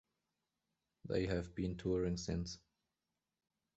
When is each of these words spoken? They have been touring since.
They 1.05 1.27
have 1.27 1.53
been 1.53 1.77
touring 1.77 2.17
since. 2.17 2.57